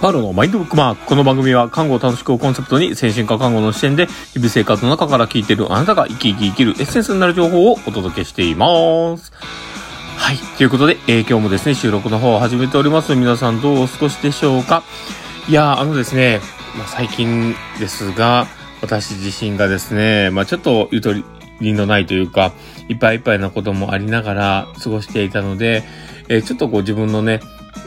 [0.00, 1.06] パウロのマインドブックマーク。
[1.06, 9.32] この番組は看護を楽しくをコンセプトに精神科看護の視点で日々生活の中から聞いているあなたが生き生き生きるエッセンスになる情報をお届けしています。
[10.16, 10.36] はい。
[10.56, 13.16] ということで、えー、今日もですね、収録の方を始めております。
[13.16, 14.84] 皆さんどうお過ごしでしょうか
[15.48, 16.40] いやー、あのですね、
[16.76, 18.46] まあ、最近ですが、
[18.80, 21.24] 私自身がですね、まあ、ちょっとゆとり
[21.72, 22.52] のないというか、
[22.88, 25.82] いっぱいいっぱいなこともありながら過ごしていたので、
[26.28, 27.40] えー、ちょっとこう自分のね、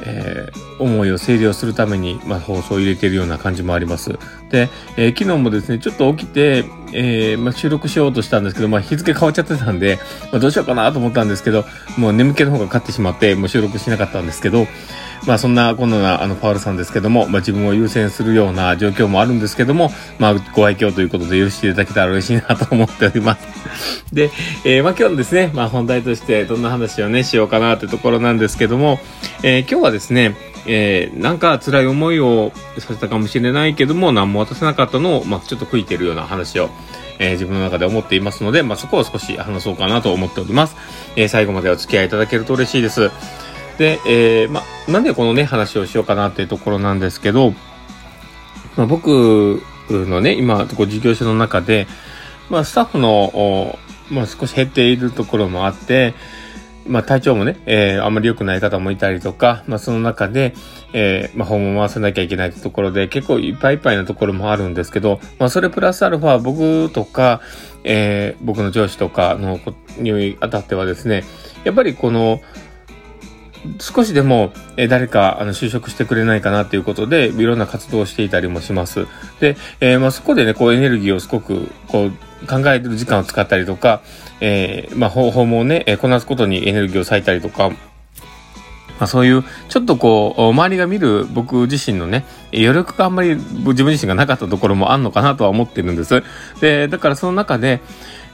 [0.04, 4.18] えー、思いを整理をするために、まあ、放送を入れているような感じもあります。
[4.50, 10.00] で、えー、昨日もですね、ちょっと起きて、えー、まあ、収録しようとしたんですけど、まあ、日付変わっちゃってたんで、
[10.32, 11.66] まあ、どうしようかなと思ったんですけど、
[11.98, 14.68] もう眠気の方が勝ってしまって、もう収録しなかったんですけど、
[15.28, 24.06] まあそんなこんなあのパウルさんですけども、まあ自分を優先するような状況もあるんですけども、まあご愛嬌ということで許していただけたら嬉しいなと思っております。
[24.12, 24.32] で、
[24.66, 29.00] えー、まあ今日のですね、まあ本題としてどんな話をね、しようかなというところなんですけども、
[29.44, 30.36] えー、今日はですね、
[30.66, 36.70] えー、なんか辛い思いをさせたかもしれないけども、何も渡せなかったのを、まあちょっと悔いてるような話を、
[37.20, 40.76] えー、自分の中で思っていますので、まあそこを少し話そうかなと思っております。
[41.16, 43.12] えー、最後までお付き合いいただけると嬉しいです。
[43.78, 47.54] で、えー、ま、なんでこのね、話をしようかなっていうところなんですけど、
[48.78, 51.88] まあ、僕のね、今、こう事業所の中で、
[52.50, 53.78] まあ、スタッフの、
[54.10, 56.14] まあ、少し減っているところもあって、
[56.88, 60.54] まあ、体調もね、えー、あんまり良くない方もいたりとか、まあ、その中で、
[60.94, 67.42] えー、まあ、本を回さなきゃいけないってところで、結構いっぱいいっぱいなところもあるんですけど、まあ、それプラスアルファ、僕とか、
[67.84, 69.60] えー、僕の上司とかの
[69.98, 71.24] にあたってはですね、
[71.64, 72.42] やっぱりこの、
[73.80, 79.08] 少しでも、え誰かあの就職してくれないかなということで、いろんな活動をしていたりもします。
[79.40, 84.02] で、えー、まあ、そこでね、こうエネルギーをすごくこう考える時間を使ったりとか、
[84.40, 87.76] えー、まあ、訪問をね、えこなすことにエネルギーを割いたりとか、ま
[89.06, 96.24] あ、そういう、ちょっとこう、周りが見る僕自身のね、余力があんまり自分自身がなかったところもあんのかなとは思ってるんです。
[96.62, 97.82] で、だからその中で、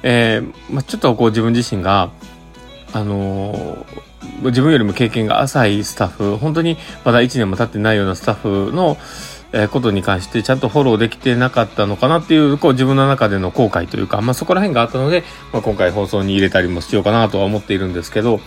[0.03, 2.11] えー、まあ、ちょっとこう自分自身が、
[2.97, 3.85] あの、
[4.43, 8.35] 自分よりも経験が浅いスタッフ、本当にまだ1年も経ってないようなスタッ
[8.69, 8.97] フの、
[9.53, 18.37] えー、ことに関してちゃんとフォローできてなかったのかなっていう、こう自分の中での後悔というか、まあそこら辺があったので、まあ今回放送に入れたりもしようかなとは思っているんですけど、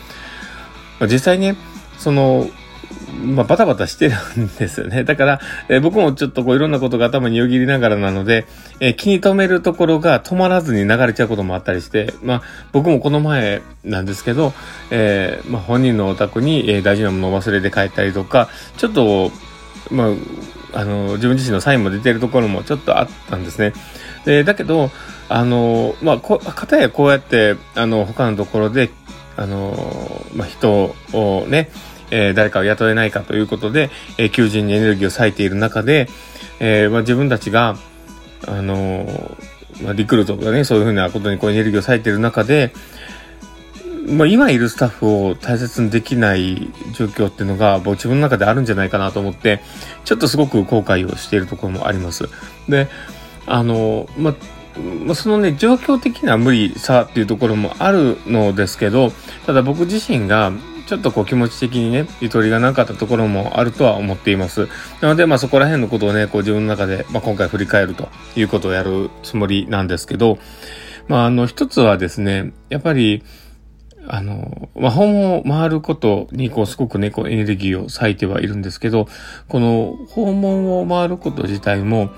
[0.99, 1.56] まあ、実際ね、
[1.99, 2.49] その、
[3.24, 5.04] まあ、バタバタしてるんですよね。
[5.04, 8.46] だから、えー、僕もちょっとこういろんなことが頭によぎりながらなので、
[8.80, 12.42] えー、気に留めるところが止まらずに流れちゃうこともあったりして、まあ、
[12.72, 14.52] 僕もこの前なんですけど、
[14.90, 19.30] えー、まあ、本人のお宅に、え、大事なものを忘れて帰ったりとか、ちょっと、
[19.90, 20.08] ま
[20.72, 23.72] あ、あの、自分自身のサインも出てるところもちょっとあったんですね。
[24.24, 24.90] で、だけど、
[25.28, 28.90] あの、まあ、こ、かたやこうやって、あの、他のところで、
[29.36, 31.70] あの、まあ、人をね、
[32.10, 36.09] えー、誰かを雇えないかということで、えー、求人にエネルギーを割いている中で、
[36.59, 37.76] えー、まあ、自分たちが、
[38.47, 39.06] あの
[39.82, 42.72] まあ、リクルートとかね、そういうふうなことにこうエネルギーを割いている中で、
[44.06, 49.60] まあ、今いるスタッフを大切にできない状況っていうのが、僕自分の中であるんじゃないかなと思って、
[50.04, 52.28] ちょっとすごく後悔をしているところもあります。
[52.69, 52.88] で、
[53.47, 54.34] あの、ま
[55.10, 59.12] あ、そのね、状況的な無理さっていうところもあるのですけど、
[59.47, 60.53] ただ僕自身が
[60.90, 64.66] ちょっとこう気持ち的にね、ゆとりがなかったところもあるとは思っています。
[65.00, 70.38] なので、まあそこら辺のことをね、こう自分の中で、まあ今回振り返るということをやるつもりなんですけど、
[71.06, 73.22] まああの一つはですね、やっぱり、
[74.08, 79.06] あの、まあ、本を回ることに、こう、すごくね、こう、エネルギーを割いてはいるんですけど、
[79.46, 82.10] この、訪問を回ること自体も、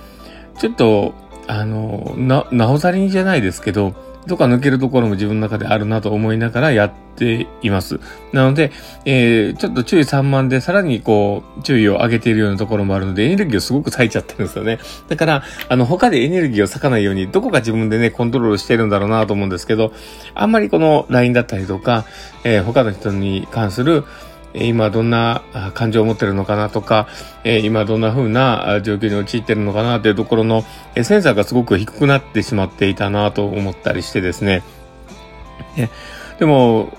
[0.58, 1.12] ちょっと、
[1.48, 3.94] あの、な、なおざりにじゃないですけど、
[4.26, 7.98] どっか抜けるところも自分の中であるなと思いながらやっています。
[8.32, 8.70] なので、
[9.04, 14.78] えー、ちょっと注意散漫でさらにこう、注意を上げているようなところもあるので、エネルギーをすごく割いちゃってるんですよね。
[15.08, 19.92] だから、あの、他でエネルギーを割かないように、どこか自分でね、コントロールしてるんだろうなと思うんですけど、
[20.34, 22.04] あんまりこの LINE だったりとか、
[22.44, 24.04] えー、他の人に関する、
[24.54, 25.42] 今どんな
[25.74, 27.08] 感情を持ってるのかなとか、
[27.44, 30.64] 今どんな風な状況に陥ってるのかなというところの
[31.02, 34.62] センサーがすごく低くなってしまっていたなと思ったりしてですね。
[36.38, 36.92] でも、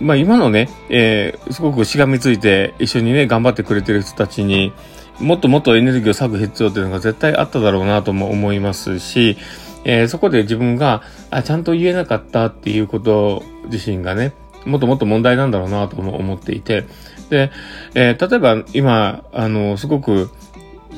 [0.00, 4.72] まあ今のね、え、すごくしがみついて一緒にね、頑張ってくれてる人たちに
[5.20, 9.36] もっともっとエネルギーを割く必要っていうのが絶対あっただろうなとも思いますし、
[9.84, 14.32] えー、そこで自分があちゃんと言えなかったっていうこと自身がね、
[14.64, 16.84] もっともっと問題なんだろうなとも思っていて、
[17.30, 17.50] で、
[17.94, 20.30] えー、例えば今、あの、すごく、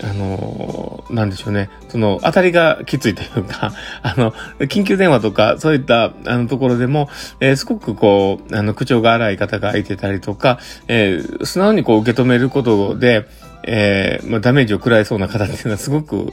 [0.02, 1.68] あの、なんでしょうね。
[1.88, 3.72] その、当たりがきついというか、
[4.02, 7.10] あの、緊急電話とか、そういった、あの、ところでも、
[7.40, 13.26] えー、すごくこう、あの、口調が荒い方がいてたりとか、えー、素直にこう受け止めることで、
[13.64, 16.32] えー、まあ、ダメージを食らいそうな方っていうのはすごく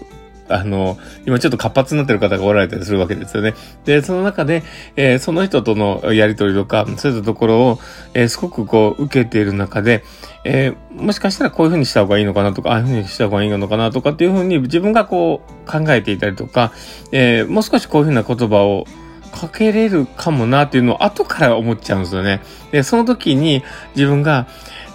[0.49, 3.53] あの、今ちょっと活発になってる方がおられたりするわけですよね。
[3.85, 4.63] で、その中で、
[4.95, 7.79] えー、その人とのやりとりとか、そういったところを、
[8.13, 10.03] えー、すごくこう、受けている中で、
[10.43, 16.71] えー、もしかしたらこういうふうにした方がいいのかなとか、ああいうふうにした方がいいのかなとかっていうふうに自分がこう、考えていたりとか、
[17.11, 18.85] えもう少しこういうふうな言葉を、
[19.31, 22.41] かけれるかもなっていうのを後から思っちゃうんですよね。
[22.71, 23.63] で、その時に
[23.95, 24.47] 自分が、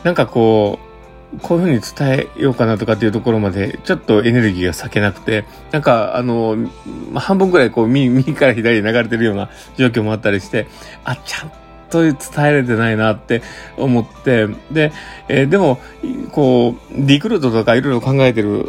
[0.02, 0.93] なんかこう、
[1.42, 6.56] こういうふうに伝えようかなとかっていうところまで、ちょっとエネルギーが避けなくて、なんか、あの、
[7.14, 10.66] 半分くらいこう、 右から左に流れてるような状況もあったりして、
[11.04, 11.52] あ、ちゃん
[11.90, 12.14] と伝
[12.46, 13.42] えれてないなって
[13.76, 14.92] 思って、で、
[15.28, 15.80] えー、でも、
[16.32, 18.68] こう、リクルートとかいろいろ考えてる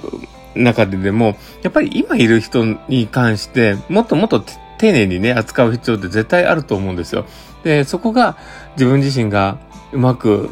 [0.55, 4.43] 中ででも、やっぱり今いる人に関して、もっともっと
[4.77, 7.25] 丁寧にね、扱う必要って絶対あると思うんですよ。
[7.63, 8.37] で、そこが
[8.75, 9.57] 自分自身が
[9.91, 10.51] うまく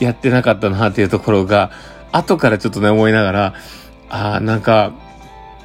[0.00, 1.70] やってなかったなっていうところが、
[2.12, 3.54] 後からちょっとね、思いながら、
[4.08, 4.92] ああ、なんか、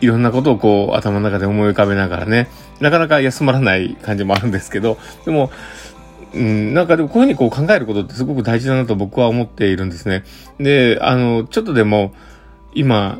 [0.02, 2.50] いろんなことをこう、頭の中で思い浮かべながらね、
[2.80, 5.50] なかなか休まらない感じもあるんですけど、でも、
[6.34, 10.24] うん、なんかでもこういうふうにこう考えることってすごく大事だなと僕は思っているんですね。
[10.60, 12.14] で、あの、ちょっとでも、
[12.74, 13.20] 今、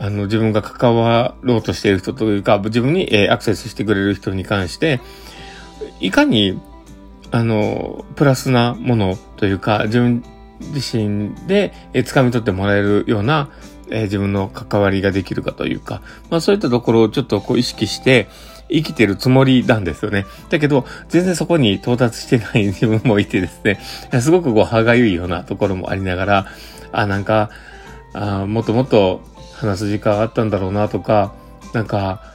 [0.00, 5.00] あの、自分が関わろうとしている人というか、自分に、えー、アクセスしてくれる人に関して、
[6.00, 6.58] いかに、
[7.30, 10.24] あの、プラスなものというか、自分
[10.60, 13.50] 自身で、えー、掴み取ってもらえるような、
[13.90, 18.28] えー、自分の関わりができるかというか、まあそういったところをちょっとこう意識して
[18.68, 20.26] 生きてるつもりなんですよね。
[20.50, 23.80] だけど、全然そこに到達してない 自分もいてですね、
[24.20, 26.46] すごくこう歯がゆいようなところもありながら、
[26.92, 27.50] あ、なんか、
[28.12, 29.22] あもっともっと
[29.54, 31.32] 話す時間あったんだろうなとか、
[31.72, 32.33] なんか、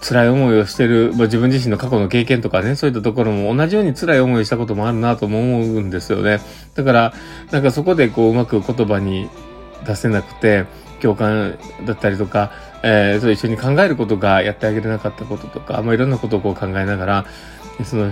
[0.00, 6.40] 辛い思いをしてる、まあ、自分自身の過去の経験とかね、そういったところも同じように辛い思いしたこともあるなとも思うんですよね。
[6.74, 7.12] だから、
[7.50, 9.28] なんかそこでこううまく言葉に
[9.86, 10.66] 出せなくて、
[11.00, 12.50] 共感だったりとか、
[12.82, 17.26] えー、そう一緒に考えることがやってあげれなかったこととか、まあ、いろんなことをこう考えながら、
[17.84, 18.10] その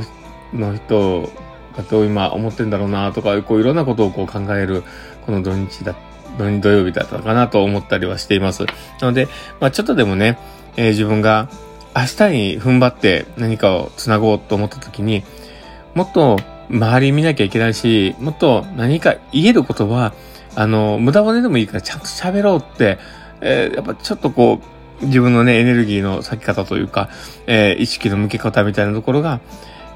[0.52, 1.30] の人
[1.76, 4.82] がどう今思ってんだろうなとか、こういろんなことをこう考える、
[5.26, 5.94] この土日だ、
[6.38, 8.64] 土曜日だったかなと思ったりはしています。
[9.00, 9.28] なので、
[9.60, 10.38] まあちょっとでもね、
[10.76, 11.48] えー、自分が
[11.94, 15.24] 明日に踏ん張って何かを繋ごうと思った時に、
[15.94, 16.38] もっと
[16.70, 20.14] 周り見なきゃいけないし、もっと何か言えることは、
[20.54, 22.98] あの、無駄骨でもいいからちゃんと喋ろうって、
[23.40, 24.60] えー、やっぱちょっとこ
[25.02, 27.10] う、自分のね、エネルギーの咲き方というか、
[27.46, 29.40] えー、意識の向け方みたいなところが、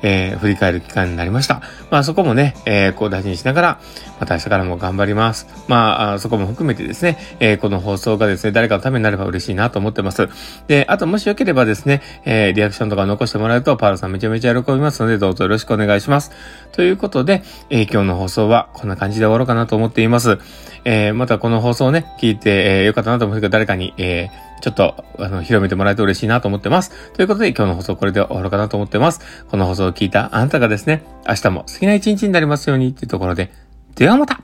[0.03, 1.63] えー、振り返る期間になりました。
[1.91, 3.81] まあそこもね、えー、こう大事にしながら、
[4.21, 5.47] また明日からも頑張ります。
[5.69, 10.29] まあ、そこも含めてですね、えー、この放送がですね、誰かのためになれば嬉しいなと思ってます。
[10.69, 16.33] で、あともしよければですね、えー、リアクションとか残してもらうと、パールさんめちゃめちゃ喜びますので、どうぞよろしくお願いします。
[16.73, 20.39] ということで、えー、今日の放送はこんな感じで終わろうかなと思っています。
[20.85, 27.13] えー、またこの放送をね、聞いて、えー、よかったなと思うけど、誰かに、えー、ちょっと、あの、広めてもらえて嬉しいなと思ってます。
[27.13, 29.21] ということで、今日の放送これで終わろうかなと思ってます。
[29.49, 33.53] この放送を聞いたあなたがですね、明日も好きな一日になりますようにっていうところで、
[33.95, 34.41] ではまた